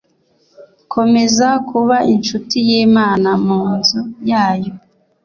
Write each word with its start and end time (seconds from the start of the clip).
komeza 0.93 1.47
kuba 1.69 1.97
incuti 2.13 2.57
y 2.69 2.71
imana 2.83 3.29
mu 3.45 3.61
nzu 3.77 3.99
yayo 4.29 4.73